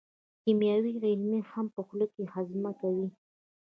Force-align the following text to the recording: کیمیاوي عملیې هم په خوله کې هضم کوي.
کیمیاوي 0.43 0.91
عملیې 0.99 1.39
هم 1.51 1.65
په 1.75 1.81
خوله 1.87 2.05
کې 2.13 2.23
هضم 2.33 2.63
کوي. 2.79 3.07